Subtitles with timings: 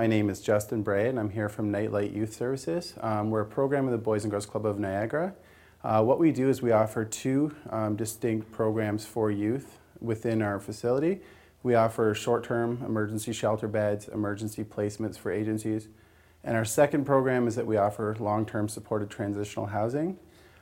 [0.00, 2.94] My name is Justin Bray, and I'm here from Nightlight Youth Services.
[3.02, 5.34] Um, we're a program of the Boys and Girls Club of Niagara.
[5.84, 10.58] Uh, what we do is we offer two um, distinct programs for youth within our
[10.58, 11.20] facility.
[11.62, 15.88] We offer short term emergency shelter beds, emergency placements for agencies,
[16.44, 20.18] and our second program is that we offer long term supported transitional housing.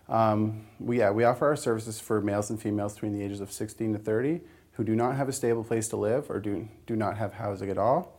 [0.09, 3.53] Um, we, yeah, we offer our services for males and females between the ages of
[3.53, 4.41] 16 to 30
[4.73, 7.71] who do not have a stable place to live or do, do not have housing
[7.71, 8.18] at all.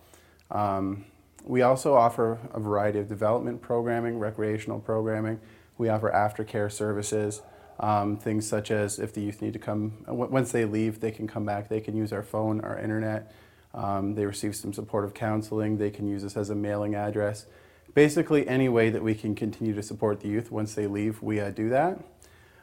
[0.52, 1.06] Um,
[1.44, 5.40] we also offer a variety of development programming, recreational programming.
[5.78, 7.42] We offer aftercare services,
[7.80, 11.28] um, things such as if the youth need to come, once they leave, they can
[11.28, 13.32] come back, they can use our phone, our internet.
[13.74, 17.46] Um, they receive some supportive counseling, they can use us as a mailing address.
[17.94, 21.40] Basically, any way that we can continue to support the youth once they leave, we
[21.40, 22.00] uh, do that.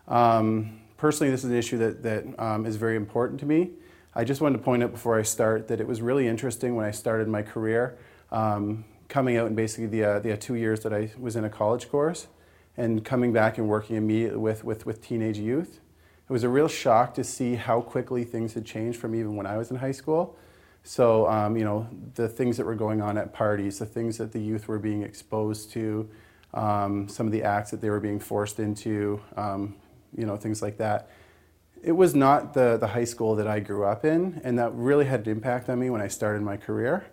[0.08, 3.70] Um, personally, this is an issue that, that um, is very important to me.
[4.16, 6.86] I just wanted to point out before I start that it was really interesting when
[6.86, 7.98] I started my career,
[8.32, 11.44] um, coming out in basically the, uh, the uh, two years that I was in
[11.44, 12.26] a college course
[12.78, 15.80] and coming back and working immediately with, with, with teenage youth.
[16.26, 19.44] It was a real shock to see how quickly things had changed from even when
[19.44, 20.38] I was in high school.
[20.82, 24.32] So, um, you know, the things that were going on at parties, the things that
[24.32, 26.08] the youth were being exposed to,
[26.54, 29.74] um, some of the acts that they were being forced into, um,
[30.16, 31.10] you know, things like that
[31.86, 35.04] it was not the, the high school that I grew up in, and that really
[35.04, 37.06] had an impact on me when I started my career.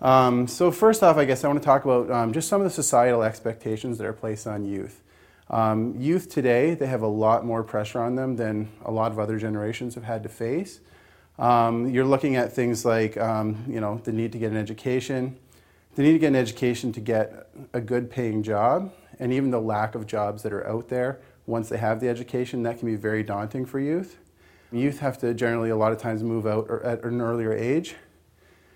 [0.00, 2.64] Um, so, first off, I guess I want to talk about um, just some of
[2.64, 5.02] the societal expectations that are placed on youth.
[5.50, 9.18] Um, youth today, they have a lot more pressure on them than a lot of
[9.18, 10.80] other generations have had to face.
[11.38, 15.36] Um, you're looking at things like, um, you know, the need to get an education,
[15.96, 19.60] the need to get an education to get a good paying job, and even the
[19.60, 22.94] lack of jobs that are out there once they have the education, that can be
[22.94, 24.18] very daunting for youth.
[24.70, 27.96] Youth have to generally, a lot of times, move out at an earlier age.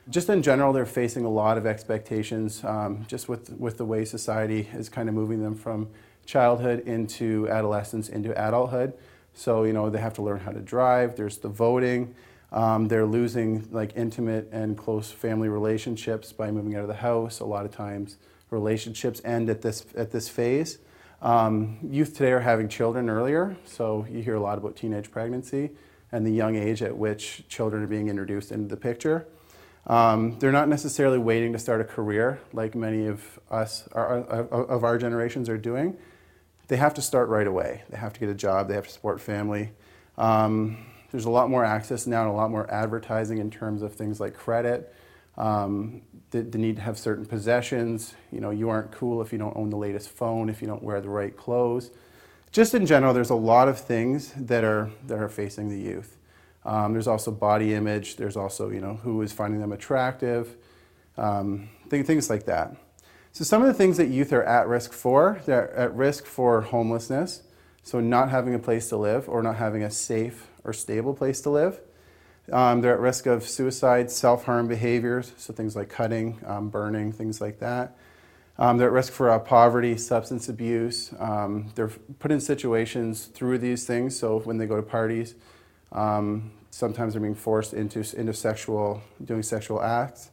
[0.08, 4.06] Just in general, they're facing a lot of expectations um, just with, with the way
[4.06, 5.88] society is kind of moving them from
[6.24, 8.94] childhood into adolescence into adulthood.
[9.34, 12.14] So, you know, they have to learn how to drive, there's the voting.
[12.52, 17.40] Um, they're losing like intimate and close family relationships by moving out of the house.
[17.40, 18.16] A lot of times,
[18.50, 20.78] relationships end at this, at this phase.
[21.22, 25.70] Um, youth today are having children earlier, so you hear a lot about teenage pregnancy
[26.10, 29.28] and the young age at which children are being introduced into the picture.
[29.86, 34.98] Um, they're not necessarily waiting to start a career like many of us, of our
[34.98, 35.96] generations, are doing.
[36.66, 37.84] They have to start right away.
[37.88, 39.70] They have to get a job, they have to support family.
[40.18, 40.76] Um,
[41.12, 44.18] there's a lot more access now and a lot more advertising in terms of things
[44.18, 44.92] like credit,
[45.36, 48.14] um, the, the, need to have certain possessions.
[48.30, 50.82] You know, you aren't cool if you don't own the latest phone, if you don't
[50.82, 51.90] wear the right clothes.
[52.50, 56.18] Just in general, there's a lot of things that are, that are facing the youth.
[56.64, 58.16] Um, there's also body image.
[58.16, 60.56] There's also, you know, who is finding them attractive,
[61.16, 62.76] um, th- things like that.
[63.32, 66.60] So some of the things that youth are at risk for, they're at risk for
[66.60, 67.42] homelessness,
[67.82, 71.40] so not having a place to live or not having a safe or stable place
[71.40, 71.80] to live.
[72.52, 77.10] Um, they're at risk of suicide, self harm behaviors, so things like cutting, um, burning,
[77.10, 77.96] things like that.
[78.58, 81.14] Um, they're at risk for uh, poverty, substance abuse.
[81.18, 85.34] Um, they're put in situations through these things, so when they go to parties,
[85.92, 90.30] um, sometimes they're being forced into, into sexual, doing sexual acts.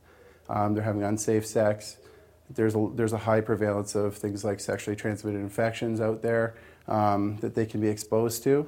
[0.49, 1.97] Um, they're having unsafe sex.
[2.49, 6.55] There's a, there's a high prevalence of things like sexually transmitted infections out there
[6.87, 8.67] that they can be exposed to.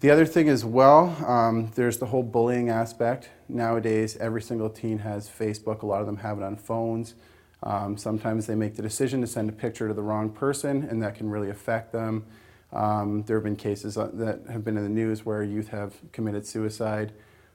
[0.00, 3.28] The other thing as well, um, there's the whole bullying aspect.
[3.46, 5.82] Nowadays, every single teen has Facebook.
[5.82, 7.14] A lot of them have it on phones.
[7.62, 11.02] Um, sometimes they make the decision to send a picture to the wrong person, and
[11.02, 12.24] that can really affect them.
[12.72, 15.94] Um, there have been cases uh, that have been in the news where youth have
[16.10, 17.12] committed suicide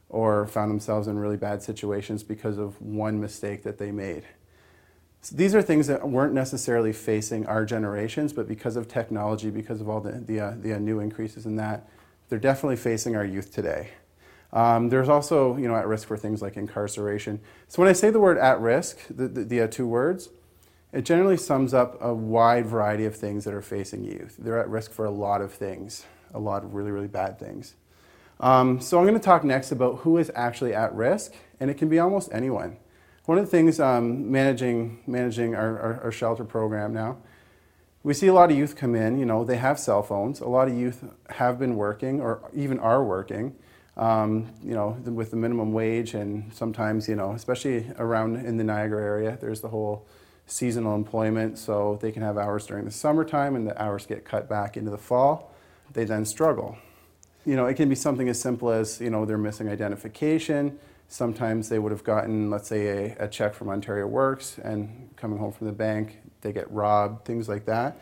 [0.07, 4.23] or found themselves in really bad situations because of one mistake that they made.
[5.21, 9.81] So these are things that weren't necessarily facing our generations, but because of technology, because
[9.81, 11.89] of all the, the, uh, the new increases in that,
[12.29, 13.89] they're definitely facing our youth today.
[14.53, 17.39] Um, there's also, you know, at risk for things like incarceration.
[17.67, 20.29] So when I say the word at risk, the, the, the uh, two words,
[20.93, 24.35] it generally sums up a wide variety of things that are facing youth.
[24.39, 27.75] They're at risk for a lot of things, a lot of really, really bad things.
[28.39, 31.77] Um, so I'm going to talk next about who is actually at risk, and it
[31.77, 32.77] can be almost anyone.
[33.25, 37.17] One of the things um, managing, managing our, our, our, shelter program now,
[38.07, 40.39] we see a lot of youth come in, you know, they have cell phones.
[40.39, 43.53] A lot of youth have been working or even are working,
[43.97, 48.63] um, you know, with the minimum wage and sometimes, you know, especially around in the
[48.63, 50.07] Niagara area, there's the whole
[50.45, 54.47] seasonal employment, so they can have hours during the summertime and the hours get cut
[54.47, 55.53] back into the fall.
[55.91, 56.77] They then struggle.
[57.45, 61.69] You know, it can be something as simple as, you know, they're missing identification, Sometimes
[61.69, 65.53] they would have gotten, let's say, a, a, check from Ontario Works and coming home
[65.53, 67.97] from the bank, they get robbed, things like that.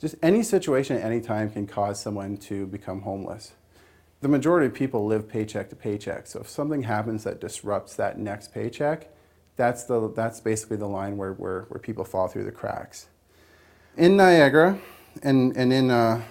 [0.00, 3.52] Just any situation at any time can cause someone to become homeless.
[4.20, 8.18] The majority of people live paycheck to paycheck, so if something happens that disrupts that
[8.18, 9.08] next paycheck,
[9.56, 13.06] that's, the, that's basically the line where, where, where people fall through the cracks.
[13.96, 14.78] In Niagara,
[15.22, 16.22] and, and in, uh,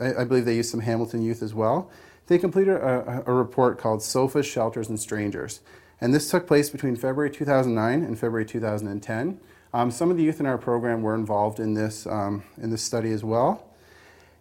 [0.00, 1.90] I, I believe they use some Hamilton youth as well,
[2.26, 5.60] they completed a, a report called Sofas, Shelters, and Strangers.
[6.00, 9.40] And this took place between February 2009 and February 2010.
[9.76, 12.82] Um, some of the youth in our program were involved in this, um, in this
[12.82, 13.62] study as well.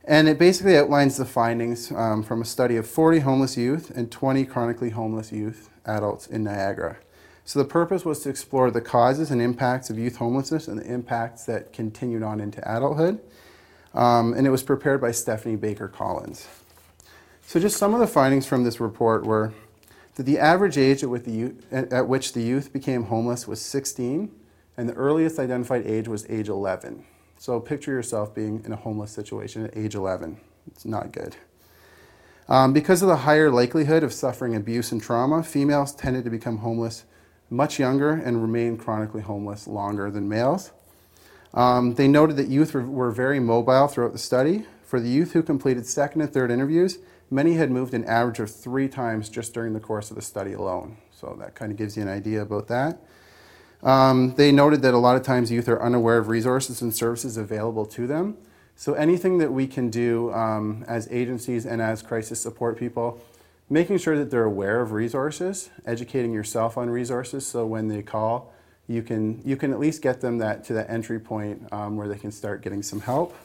[0.05, 4.09] And it basically outlines the findings um, from a study of 40 homeless youth and
[4.09, 6.95] 20 chronically homeless youth adults in Niagara.
[7.43, 10.85] So the purpose was to explore the causes and impacts of youth homelessness and the
[10.89, 13.19] impacts that continued on into adulthood.
[13.93, 16.47] Um, and it was prepared by Stephanie Baker Collins.
[17.45, 19.53] So, just some of the findings from this report were
[20.15, 24.31] that the average age at, which the youth became homeless was 16,
[24.77, 27.05] and the earliest identified age was age 11.
[27.37, 30.37] So, picture yourself being in a homeless situation at age 11.
[30.67, 31.35] It's not good.
[32.47, 36.57] Um, because of the higher likelihood of suffering abuse and trauma, females tended to become
[36.59, 37.03] homeless
[37.49, 40.71] much younger and remain chronically homeless longer than males.
[41.53, 44.65] Um, they noted that youth were, were very mobile throughout the study.
[44.83, 46.99] For the youth who completed second and third interviews,
[47.31, 50.53] Many had moved an average of three times just during the course of the study
[50.53, 50.97] alone.
[51.11, 53.01] So that kind of gives you an idea about that.
[53.85, 57.37] Um, they noted that a lot of times youth are unaware of resources and services
[57.37, 58.35] available to them.
[58.75, 63.21] So anything that we can do um, as agencies and as crisis support people,
[63.69, 68.51] making sure that they're aware of resources, educating yourself on resources, so when they call,
[68.87, 72.07] you can you can at least get them that to that entry point um, where
[72.07, 73.35] they can start getting some help.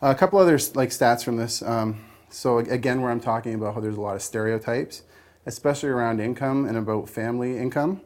[0.00, 1.62] A couple other like stats from this.
[1.62, 5.02] Um, so again, where I'm talking about how there's a lot of stereotypes,
[5.46, 8.02] especially around income and about family income.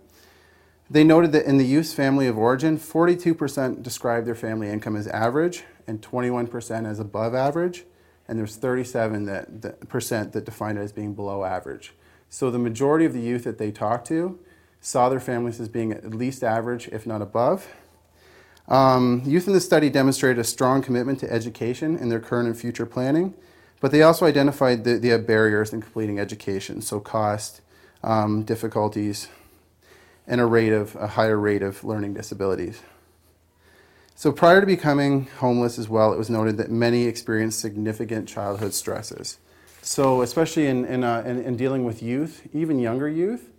[0.90, 5.06] They noted that in the youth's family of origin, 42% described their family income as
[5.06, 7.84] average and 21% as above average,
[8.26, 11.94] and there's 37% that, that, that defined it as being below average.
[12.28, 14.40] So the majority of the youth that they talked to
[14.80, 17.68] saw their families as being at least average, if not above,
[18.66, 22.56] um, youth in the study demonstrated a strong commitment to education in their current and
[22.56, 23.34] future planning,
[23.80, 27.60] but they also identified the, the barriers in completing education, so cost,
[28.02, 29.28] um, difficulties,
[30.26, 32.80] and a rate of a higher rate of learning disabilities.
[34.14, 38.74] So prior to becoming homeless as well, it was noted that many experienced significant childhood
[38.74, 39.38] stresses.
[39.82, 43.50] So especially in, in, uh, in, in dealing with youth, even younger youth,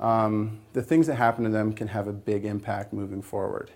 [0.00, 3.70] um, the things that happen to them can have a big impact moving forward.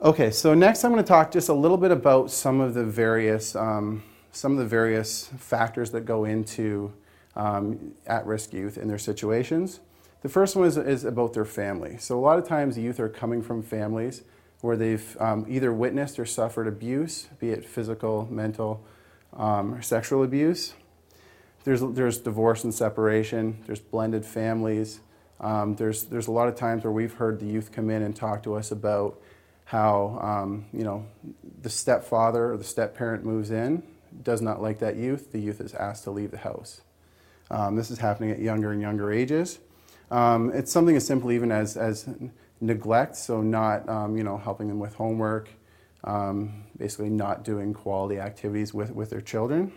[0.00, 2.84] Okay, so next I'm going to talk just a little bit about some of the
[2.84, 4.02] various um,
[4.32, 6.92] some of the various factors that go into
[7.36, 9.80] um, at-risk youth in their situations.
[10.22, 11.96] The first one is, is, about their family.
[11.98, 14.22] So a lot of times youth are coming from families
[14.60, 18.84] where they've um, either witnessed or suffered abuse, be it physical, mental,
[19.34, 20.74] um, or sexual abuse.
[21.64, 23.62] There's, there's divorce and separation.
[23.66, 25.00] There's blended families.
[25.40, 28.14] Um, there's, there's a lot of times where we've heard the youth come in and
[28.14, 29.18] talk to us about
[29.70, 31.06] how um, you know
[31.62, 33.84] the stepfather or the stepparent moves in,
[34.24, 35.30] does not like that youth.
[35.30, 36.80] The youth is asked to leave the house.
[37.52, 39.60] Um, this is happening at younger and younger ages.
[40.10, 42.08] Um, it's something as simple even as, as
[42.60, 45.48] neglect, so not um, you know helping them with homework,
[46.04, 49.72] um, basically not doing quality activities with, with their children.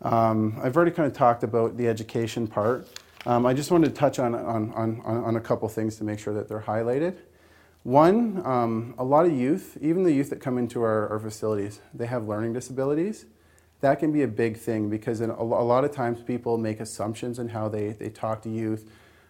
[0.00, 2.88] Um, I've already kind of talked about the education part.
[3.24, 6.34] I just wanted to touch on, on, on, on a couple things to make sure
[6.34, 7.18] that they're highlighted.
[7.84, 11.80] One, um, a lot of youth, even the youth that come into our, our, facilities,
[11.92, 13.26] they have learning disabilities.
[13.80, 17.40] That can be a big thing because a, a lot of times people make assumptions
[17.40, 18.88] in how they, they talk to youth.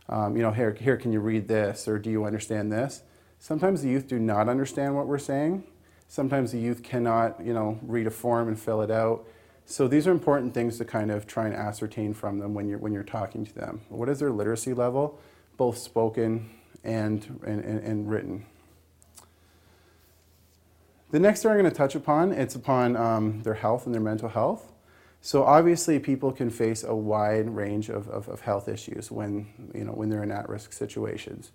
[0.09, 3.03] Um, you know, here, here, can you read this or do you understand this?
[3.39, 5.65] Sometimes the youth do not understand what we're saying.
[6.09, 9.27] Sometimes the youth cannot, you know, read a form and fill it out.
[9.65, 12.79] So these are important things to kind of try and ascertain from them when you're,
[12.79, 13.81] when you're talking to them.
[13.89, 15.19] What is their literacy level,
[15.57, 16.51] both spoken
[16.85, 18.47] and, and, and written.
[21.11, 24.01] The next thing I'm going to touch upon, it's upon um, their health and their
[24.01, 24.72] mental health.
[25.25, 29.85] So obviously, people can face a wide range of, of, of health issues when, you
[29.85, 31.53] know, when they're in at-risk situations.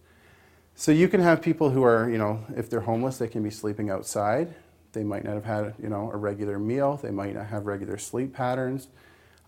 [0.73, 3.49] So you can have people who are, you know, if they're homeless, they can be
[3.49, 4.55] sleeping outside.
[4.93, 6.95] They might not have had, you know, a regular meal.
[6.95, 8.87] They might not have regular sleep patterns.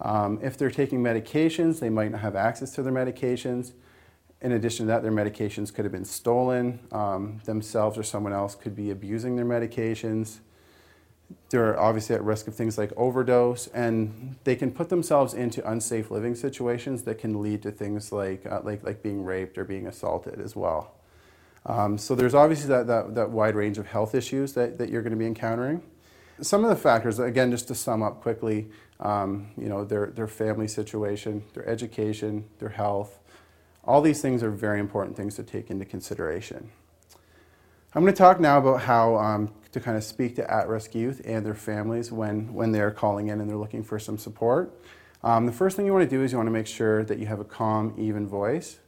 [0.02, 3.72] Um, if they're taking medications, they might not have access to their medications.
[4.42, 6.80] In addition to that, their medications could have been stolen.
[6.92, 10.40] Um, themselves or someone else could be abusing their medications.
[11.50, 16.12] They're obviously at risk of things like overdose, and they can put themselves into unsafe
[16.12, 19.88] living situations that can lead to things like, uh, like, like being raped or being
[19.88, 20.94] assaulted as well.
[21.66, 25.02] Um, so there's obviously that, that, that wide range of health issues that, that you're
[25.02, 25.82] going to be encountering.
[26.42, 28.70] Some of the factors, again, just to sum up quickly,
[29.00, 33.20] um, you know, their, their family situation, their education, their health,
[33.84, 36.70] all these things are very important things to take into consideration.
[37.94, 41.22] I'm going to talk now about how um, to kind of speak to at-risk youth
[41.26, 44.74] and their families when, when they're calling in and they're looking for some support.
[45.24, 47.20] Um, the first thing you want to do is you want to make sure that
[47.20, 48.80] you have a calm, even voice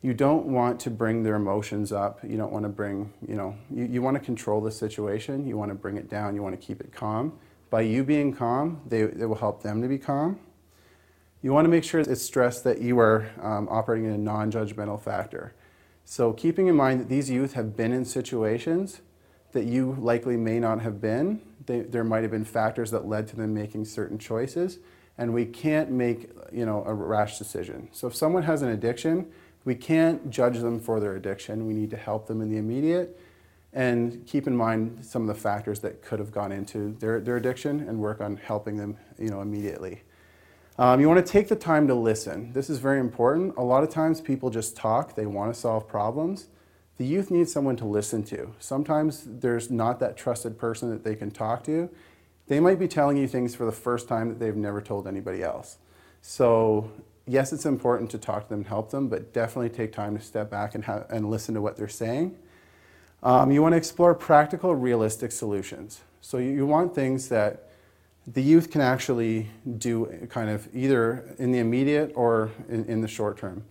[0.00, 2.20] you don't want to bring their emotions up.
[2.22, 5.46] You don't want to bring, you know, you, you want to control the situation.
[5.46, 6.34] You want to bring it down.
[6.36, 7.38] You want to keep it calm.
[7.70, 10.38] By you being calm, they, it will help them to be calm.
[11.42, 14.50] You want to make sure it's stressed that you are um, operating in a non
[14.50, 15.54] judgmental factor.
[16.04, 19.02] So, keeping in mind that these youth have been in situations
[19.52, 23.28] that you likely may not have been, they, there might have been factors that led
[23.28, 24.78] to them making certain choices,
[25.16, 27.88] and we can't make you know, a rash decision.
[27.92, 29.30] So, if someone has an addiction,
[29.64, 31.66] we can't judge them for their addiction.
[31.66, 33.20] We need to help them in the immediate
[33.72, 37.36] and keep in mind some of the factors that could have gone into their, their
[37.36, 40.02] addiction and work on helping them you know, immediately.
[40.78, 42.52] Um, you want to take the time to listen.
[42.52, 43.54] This is very important.
[43.56, 46.48] A lot of times people just talk, they want to solve problems.
[46.98, 48.54] The youth need someone to listen to.
[48.58, 51.88] Sometimes there's not that trusted person that they can talk to.
[52.48, 55.42] They might be telling you things for the first time that they've never told anybody
[55.42, 55.78] else.
[56.22, 56.90] So
[57.24, 60.22] yes, it's important to talk to them and help them, but definitely take time to
[60.22, 62.36] step back and, ha- and listen to what they're saying.
[63.22, 66.02] Um, you want to explore practical, realistic solutions.
[66.20, 67.68] So you, you want things that
[68.26, 73.08] the youth can actually do kind of either in the immediate or in, in the
[73.08, 73.64] short term.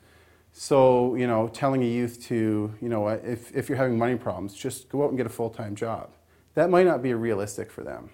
[0.60, 4.56] So, you know, telling a youth to, you know, if, if you're having money problems,
[4.56, 6.10] just go out and get a full time job.
[6.56, 8.10] That might not be realistic for them.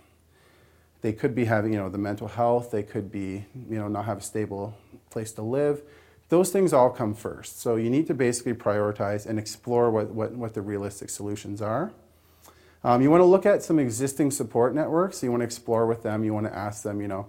[1.00, 4.04] They could be having, you know, the mental health, they could be, you know, not
[4.04, 4.78] have a stable
[5.10, 5.84] place to live.
[6.28, 7.62] Those things all come first.
[7.62, 11.94] So you need to basically prioritize and explore what, what, what the realistic solutions are.
[12.84, 15.24] Um, you want to look at some existing support networks.
[15.24, 16.26] You want to explore with them.
[16.26, 17.28] You want to ask them, you know,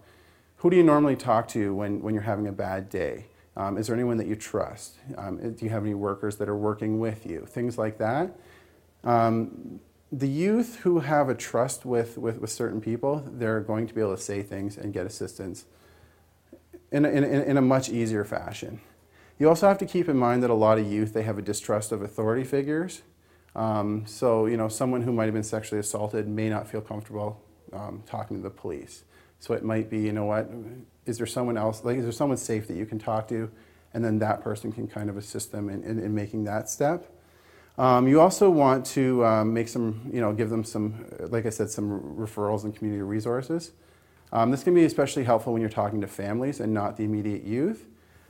[0.56, 3.26] who do you normally talk to when, when you're having a bad day?
[3.56, 4.98] Um, is there anyone that you trust?
[5.16, 7.46] Um, do you have any workers that are working with you?
[7.48, 8.36] Things like that.
[9.04, 9.80] Um,
[10.10, 14.00] the youth who have a trust with, with, with certain people, they're going to be
[14.00, 15.66] able to say things and get assistance
[16.90, 18.80] in a, in, in a much easier fashion.
[19.38, 21.42] You also have to keep in mind that a lot of youth, they have a
[21.42, 23.02] distrust of authority figures.
[23.56, 27.40] Um, so, you know, someone who might have been sexually assaulted may not feel comfortable
[27.72, 29.04] um, talking to the police.
[29.40, 30.50] So it might be, you know what,
[31.06, 33.50] is there someone else, like, is there someone safe that you can talk to?
[33.92, 37.10] And then that person can kind of assist them in, in, in making that step.
[37.76, 41.50] Um, you also want to um, make some, you know, give them some, like I
[41.50, 43.72] said, some referrals and community resources.
[44.32, 47.44] Um, this can be especially helpful when you're talking to families and not the immediate
[47.44, 47.86] youth.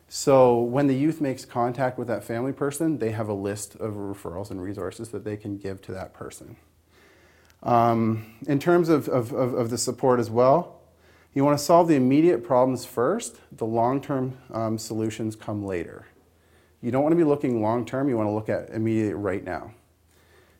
[0.09, 3.95] So when the youth makes contact with that family person, they have a list of
[3.95, 6.57] referrals and resources that they can give to that person.
[7.63, 10.83] Um, in terms of, of, of, of, the support as well,
[11.35, 13.41] you want to solve the immediate problems first.
[13.53, 16.07] The long-term um, solutions come later.
[16.81, 18.09] You don't want to be looking long-term.
[18.09, 19.73] You want to look at immediate right now.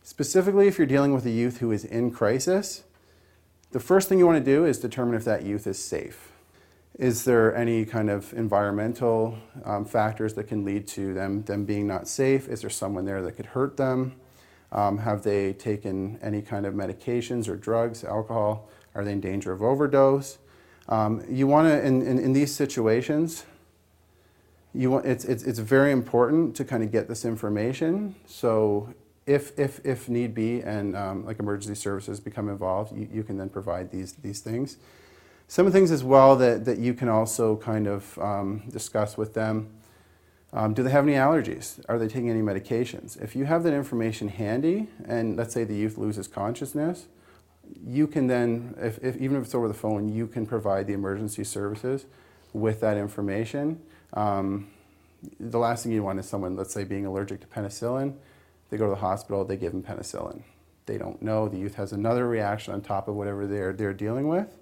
[0.03, 2.83] Specifically, if you're dealing with a youth who is in crisis,
[3.71, 6.31] the first thing you want to do is determine if that youth is safe.
[6.97, 11.87] Is there any kind of environmental um, factors that can lead to them, them being
[11.87, 12.47] not safe?
[12.47, 14.15] Is there someone there that could hurt them?
[14.71, 18.69] Um, have they taken any kind of medications or drugs, alcohol?
[18.93, 20.37] Are they in danger of overdose?
[20.87, 23.45] Um, you want to, in, in, in, these situations,
[24.73, 28.15] you want, it's, it's, it's very important to kind of get this information.
[28.27, 28.93] So
[29.25, 33.37] if, if, if need be and um, like emergency services become involved, you, you can
[33.37, 34.77] then provide these, these things.
[35.47, 39.17] Some of the things as well that, that you can also kind of um, discuss
[39.17, 39.69] with them.
[40.53, 41.83] Um, do they have any allergies?
[41.89, 43.21] Are they taking any medications?
[43.21, 47.07] If you have that information handy, and let's say the youth loses consciousness,
[47.85, 50.93] you can then, if, if, even if it's over the phone, you can provide the
[50.93, 52.05] emergency services
[52.53, 53.81] with that information.
[54.13, 54.69] Um,
[55.39, 58.15] the last thing you want is someone, let's say, being allergic to penicillin
[58.69, 60.41] they go to the hospital, they give them penicillin.
[60.85, 61.47] They don't know.
[61.47, 64.57] The youth has another reaction on top of whatever they're, they're dealing with.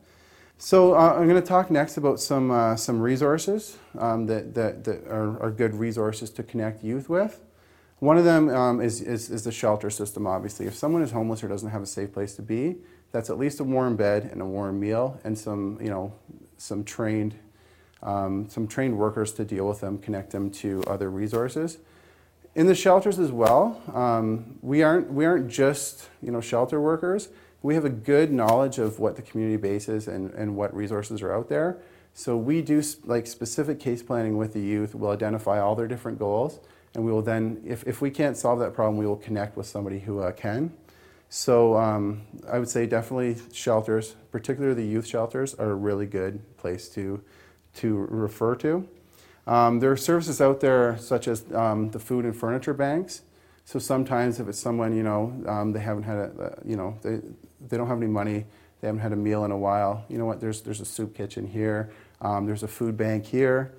[0.57, 4.83] So uh, I'm going to talk next about some, uh, some resources um, that, that,
[4.83, 7.41] that are, are, good resources to connect youth with.
[8.03, 10.65] One of them um, is, is, is, the shelter system, obviously.
[10.65, 12.75] If someone is homeless or doesn't have a safe place to be,
[13.13, 16.13] that's at least a warm bed and a warm meal and some, you know,
[16.57, 17.33] some trained,
[18.01, 21.77] um, some trained workers to deal with them, connect them to other resources.
[22.55, 27.29] In the shelters as well, um, we, aren't, we aren't just, you know, shelter workers
[27.63, 31.21] we have a good knowledge of what the community base is and, and what resources
[31.21, 31.77] are out there.
[32.13, 34.93] So we do like specific case planning with the youth.
[34.93, 36.59] We'll identify all their different goals,
[36.95, 39.65] and we will then, if, if we can't solve that problem, we will connect with
[39.65, 40.71] somebody who uh, can.
[41.29, 46.41] So um, I would say definitely shelters, particularly the youth shelters, are a really good
[46.57, 47.21] place to
[47.75, 48.87] to refer to.
[49.47, 53.21] Um, there are services out there such as um, the food and furniture banks.
[53.65, 57.19] So sometimes if it's someone, you know, um, they haven't had a, you know, they,
[57.67, 58.45] they don't have any money,
[58.81, 61.15] they haven't had a meal in a while, you know what, there's, there's a soup
[61.15, 63.73] kitchen here, um, there's a food bank here.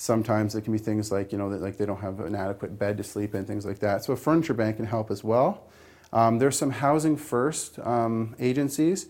[0.00, 2.78] Sometimes it can be things like, you know, that, like they don't have an adequate
[2.78, 4.04] bed to sleep in, things like that.
[4.04, 5.64] So a furniture bank can help as well.
[6.12, 9.08] Um, there's some Housing First um, agencies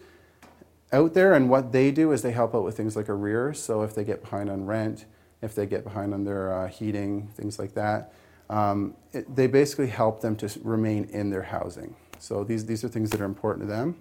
[0.90, 3.62] out there, and what they do is they help out with things like arrears.
[3.62, 5.04] So if they get behind on rent,
[5.42, 8.14] if they get behind on their uh, heating, things like that,
[8.49, 11.97] um, it, they basically help them to remain in their housing.
[12.18, 13.97] So these, these are things that are important to them.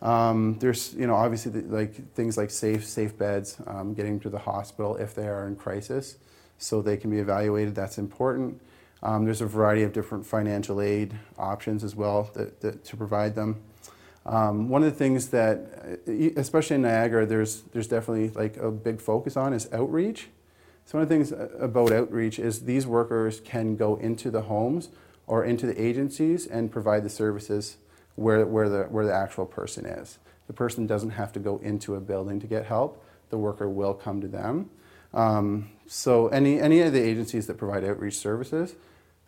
[0.00, 4.30] Um, there's, you know, obviously the, like things like safe, safe beds, um, getting to
[4.30, 6.16] the hospital if they are in crisis,
[6.58, 7.74] so they can be evaluated.
[7.74, 8.60] That's important.
[9.02, 13.34] Um, there's a variety of different financial aid options as well that, that to provide
[13.34, 13.62] them.
[14.26, 16.00] Um, one of the things that,
[16.36, 20.28] especially in Niagara, there's there's definitely like a big focus on is outreach.
[20.84, 24.42] So one of the things uh, about outreach is these workers can go into the
[24.42, 24.90] homes
[25.26, 27.76] or into the agencies and provide the services
[28.18, 30.18] where, where, the, where the actual person is.
[30.48, 33.04] The person doesn't have to go into a building to get help.
[33.30, 34.70] The worker will come to them.
[35.14, 38.74] Um, so any, any of the agencies that provide outreach services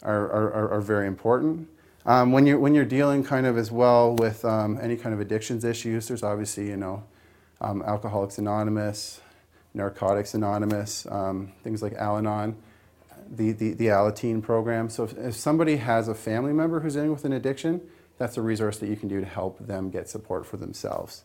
[0.02, 1.68] are, are, are very important.
[2.04, 5.20] Um, when, you're, when you're dealing kind of as well with um, any kind of
[5.20, 7.04] addictions issues, there's obviously, you know,
[7.60, 9.20] um, Alcoholics Anonymous,
[9.74, 12.56] Narcotics Anonymous, um, things like Al Anon,
[13.30, 14.88] the, the, the Alateen program.
[14.88, 17.82] So if, if somebody has a family member who's in with an addiction,
[18.20, 21.24] that's a resource that you can do to help them get support for themselves.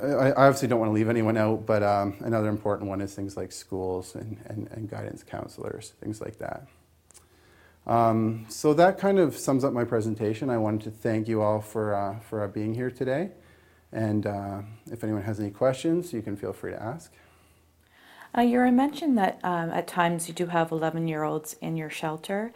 [0.00, 3.34] I obviously don't want to leave anyone out, but um, another important one is things
[3.34, 6.66] like schools and, and, and guidance counselors, things like that.
[7.86, 10.50] Um, so that kind of sums up my presentation.
[10.50, 13.30] I wanted to thank you all for, uh, for uh, being here today.
[13.90, 14.60] And uh,
[14.92, 17.10] if anyone has any questions, you can feel free to ask.
[18.36, 21.88] Uh, Yura mentioned that um, at times you do have 11 year olds in your
[21.88, 22.52] shelter.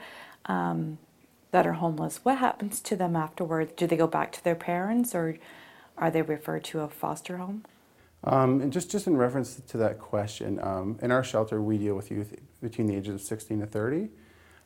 [1.53, 3.73] That are homeless, what happens to them afterwards?
[3.77, 5.37] Do they go back to their parents or
[5.99, 7.67] are they referred to a foster home?
[8.25, 11.95] Um, and just, just in reference to that question, um, in our shelter we deal
[11.95, 14.09] with youth between the ages of 16 to 30.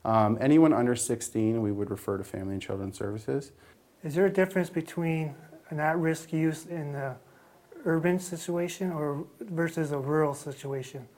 [0.05, 3.51] Um, anyone under 16 we would refer to Family and Children Services.
[4.05, 5.35] Is there a difference between
[5.71, 7.17] an at-risk youth in the
[7.85, 11.09] urban situation or versus a rural situation?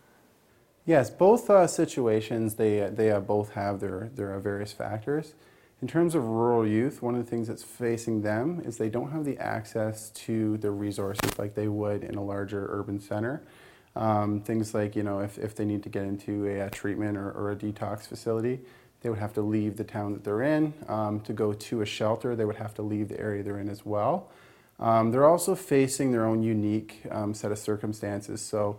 [0.86, 5.34] Yes, both uh, situations, they, they uh, both have their, their various factors.
[5.80, 9.12] In terms of rural youth, one of the things that's facing them is they don't
[9.12, 13.42] have the access to the resources like they would in a larger urban center.
[13.94, 17.16] Um, things like, you know, if, if they need to get into a, a treatment
[17.16, 18.60] or, or, a detox facility,
[19.00, 20.74] they would have to leave the town that they're in.
[20.88, 23.68] Um, to go to a shelter, they would have to leave the area they're in
[23.68, 24.30] as well.
[24.80, 28.40] Um, they're also facing their own unique um, set of circumstances.
[28.40, 28.78] So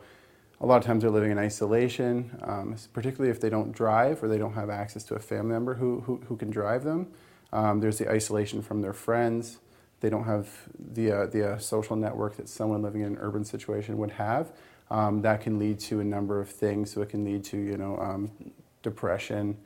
[0.62, 4.28] a lot of times they're living in isolation, um, particularly if they don't drive or
[4.28, 7.08] they don't have access to a family member who, who, who can drive them.
[7.54, 9.60] Um, there's the isolation from their friends.
[10.02, 13.46] They don't have the, uh, the uh, social network that someone living in an urban
[13.46, 14.52] situation would have.
[14.92, 16.92] Um, that can lead to a number of things.
[16.92, 18.32] So it can lead to, you know, um,
[18.82, 19.58] depression.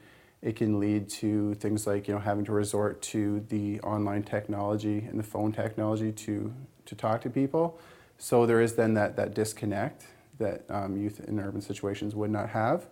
[0.42, 5.00] It can lead to things like, you know, having to resort to the online technology
[5.10, 6.54] and the phone technology to,
[6.86, 7.80] to talk to people.
[8.18, 10.06] So there is then that, that disconnect
[10.40, 12.88] that um, youth in urban situations would not have.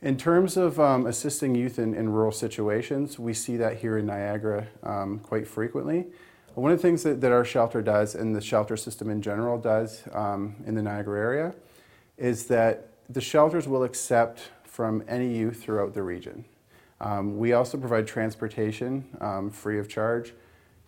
[0.00, 4.06] In terms of um, assisting youth in, in, rural situations, we see that here in
[4.06, 6.06] Niagara um, quite frequently.
[6.54, 9.58] One of the things that, that, our shelter does, and the shelter system in general
[9.58, 11.54] does um, in the Niagara area,
[12.18, 16.44] is that the shelters will accept from any youth throughout the region.
[17.00, 20.34] Um, we also provide transportation um, free of charge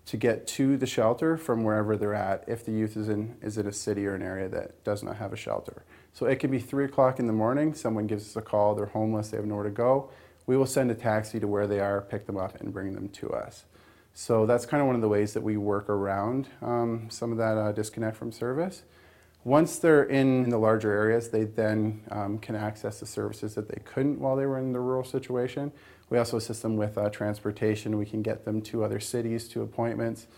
[0.07, 3.57] to get to the shelter from wherever they're at if the youth is in, is
[3.57, 5.85] in a city or an area that does not have a shelter.
[6.13, 8.87] So it could be 3 o'clock in the morning, someone gives us a call, they're
[8.87, 10.11] homeless, they have nowhere to go.
[10.47, 13.09] We will send a taxi to where they are, pick them up, and bring them
[13.09, 13.65] to us.
[14.13, 17.39] So that's kind of one of the ways that we work around um, some of
[17.39, 18.83] that uh, disconnect from service.
[19.43, 23.81] Once they're in the larger areas, they then um, can access the services that they
[23.85, 25.73] couldn't while they were in the rural situation.
[26.15, 27.99] We also assist them with uh, transportation.
[27.99, 30.29] We can get them to other cities to appointments.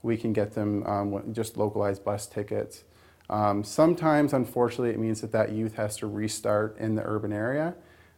[0.00, 2.84] We can get them um, just localized bus tickets.
[3.28, 7.74] Um, sometimes, unfortunately, it means that that youth has to restart in the urban area.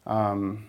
[0.06, 0.66] Um,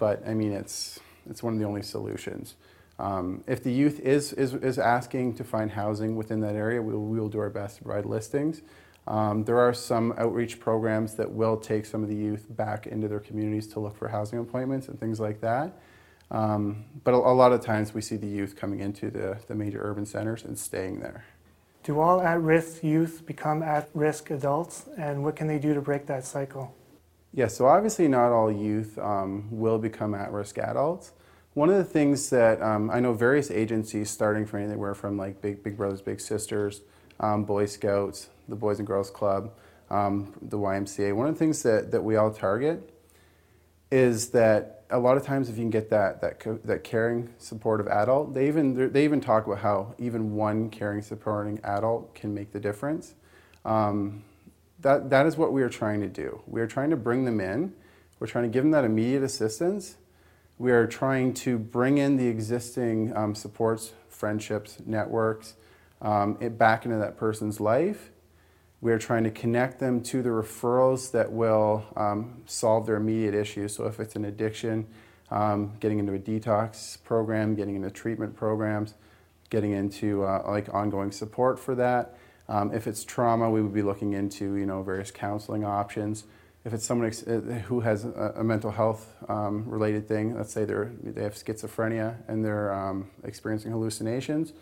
[0.00, 0.98] but I mean, it's,
[1.30, 2.56] it's one of the only solutions.
[2.98, 6.94] Um, if the youth is, is, is asking to find housing within that area, we
[6.94, 8.62] will, we will do our best to provide listings.
[9.06, 13.06] Um, there are some outreach programs that will take some of the youth back into
[13.06, 15.78] their communities to look for housing appointments and things like that.
[16.32, 19.54] Um, but a, a, lot of times we see the youth coming into the, the
[19.54, 21.26] major urban centers and staying there.
[21.84, 25.82] Do all at risk youth become at risk adults, and what can they do to
[25.82, 26.74] break that cycle?
[27.34, 31.12] Yes, yeah, so obviously not all youth um, will become at risk adults.
[31.52, 35.42] One of the things that um, I know various agencies, starting from anywhere from like
[35.42, 36.80] Big, Big Brothers Big Sisters,
[37.20, 39.52] um, Boy Scouts, the Boys and Girls Club,
[39.90, 42.88] um, the YMCA, one of the things that, that we all target
[43.90, 47.88] is that a lot of times if you can get that, that, that caring, supportive
[47.88, 52.52] adult, they even, they even talk about how even one caring, supporting adult can make
[52.52, 53.14] the difference.
[53.64, 54.22] Um,
[54.80, 56.42] that, that is what we are trying to do.
[56.46, 57.72] We are trying to bring them in.
[58.20, 59.96] We're trying to give them that immediate assistance.
[60.58, 65.54] We are trying to bring in the existing um, supports, friendships, networks,
[66.00, 68.10] um, it back into that person's life.
[68.82, 73.32] We are trying to connect them to the referrals that will um, solve their immediate
[73.32, 73.76] issues.
[73.76, 74.88] So if it's an addiction,
[75.30, 78.94] um, getting into a detox program, getting into treatment programs,
[79.50, 82.18] getting into uh, like ongoing support for that.
[82.48, 86.24] Um, if it's trauma, we would be looking into you know various counseling options.
[86.64, 90.52] If it's someone ex- uh, who has a, a mental health um, related thing, let's
[90.52, 94.52] say they they have schizophrenia and they're um, experiencing hallucinations,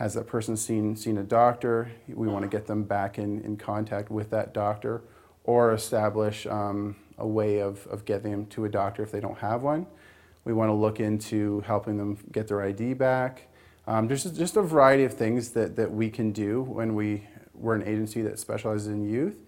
[0.00, 1.90] has that person seen, seen a doctor?
[2.08, 5.02] We want to get them back in, in contact with that doctor
[5.44, 9.36] or establish um, a way of, of getting them to a doctor if they don't
[9.36, 9.86] have one.
[10.46, 13.48] We want to look into helping them get their ID back.
[13.86, 17.74] Um, there's just a variety of things that, that we can do when we, we're
[17.74, 19.42] an agency that specializes in youth.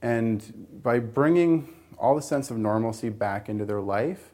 [0.00, 1.68] And by bringing
[1.98, 4.32] all the sense of normalcy back into their life,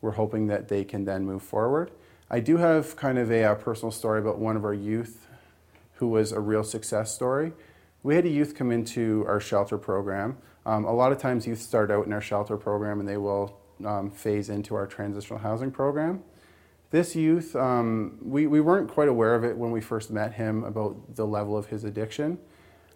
[0.00, 1.92] we're hoping that they can then move forward.
[2.30, 5.26] I do have kind of a, a, personal story about one of our youth
[5.94, 7.52] who was a real success story.
[8.02, 10.36] We had a youth come into our shelter program.
[10.66, 13.58] Um, a lot of times, youth start out in our shelter program and they will
[13.82, 16.22] um, phase into our transitional housing program.
[16.90, 20.64] This youth, um, we, we weren't quite aware of it when we first met him
[20.64, 22.38] about the level of his addiction.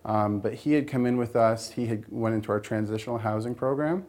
[0.05, 3.55] Um, but he had come in with us, he had went into our transitional housing
[3.55, 4.05] program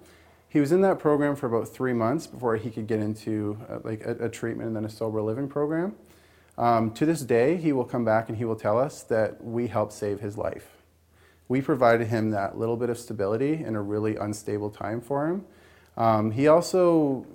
[0.53, 3.73] he was in that program for about three months before he could get into a,
[3.73, 5.95] uh, like a, a, treatment and then a sober living program.
[6.59, 9.65] Um, to this day, he will come back and he will tell us that we
[9.65, 10.67] helped save his life.
[11.47, 15.45] We provided him that little bit of stability in a really unstable time for him.
[15.97, 17.25] Um, he also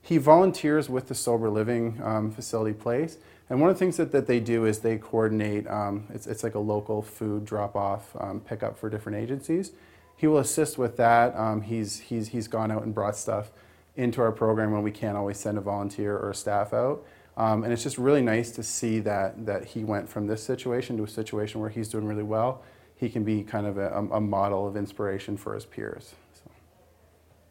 [0.00, 3.18] he volunteers with the sober living um, facility place,
[3.50, 5.68] and one of the things that, that they do is they coordinate.
[5.68, 9.72] Um, it's, it's like a local food drop off um, pickup for different agencies
[10.16, 11.36] he will assist with that.
[11.36, 13.50] Um, he's, he's, he's gone out and brought stuff
[13.96, 17.04] into our program when we can't always send a volunteer or a staff out.
[17.36, 20.96] Um, and it's just really nice to see that, that he went from this situation
[20.98, 22.62] to a situation where he's doing really well.
[22.96, 26.14] He can be kind of a, a model of inspiration for his peers.
[26.32, 26.50] So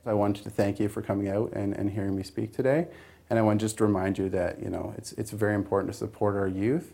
[0.06, 2.88] I wanted to thank you for coming out and, and hearing me speak today.
[3.30, 5.98] And I want to just remind you that you know, it's, it's very important to
[5.98, 6.94] support our youth.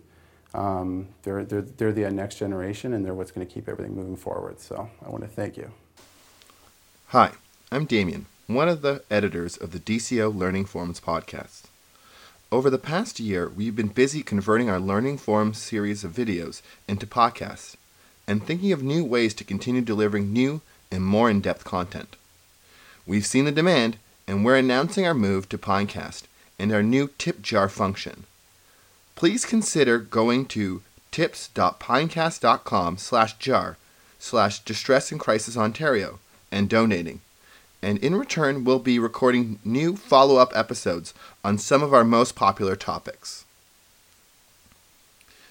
[0.54, 4.16] Um, they're, they're, they're the next generation and they're what's going to keep everything moving
[4.16, 4.60] forward.
[4.60, 5.72] So I want to thank you.
[7.10, 7.32] Hi,
[7.72, 11.64] I'm Damien, one of the editors of the DCO Learning Forums podcast.
[12.52, 17.06] Over the past year, we've been busy converting our Learning Forums series of videos into
[17.06, 17.76] podcasts
[18.28, 22.16] and thinking of new ways to continue delivering new and more in depth content.
[23.06, 26.24] We've seen the demand, and we're announcing our move to Pinecast
[26.58, 28.26] and our new tip jar function
[29.20, 33.76] please consider going to tips.pinecast.com slash jar
[34.18, 36.20] slash distress and crisis Ontario
[36.54, 37.20] and donating.
[37.82, 42.38] And in return, we'll be recording new follow up episodes on some of our most
[42.38, 43.44] popular topics.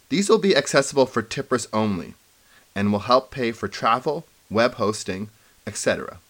[0.08, 2.14] These will be accessible for tippers only
[2.74, 5.28] and will help pay for travel, web hosting,
[5.66, 6.20] etc.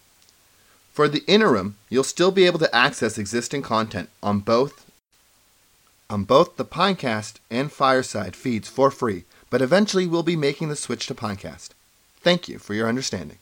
[0.92, 4.87] For the interim, you'll still be able to access existing content on both
[6.10, 10.76] on both the Pinecast and Fireside feeds for free, but eventually we'll be making the
[10.76, 11.70] switch to Pinecast.
[12.20, 13.38] Thank you for your understanding.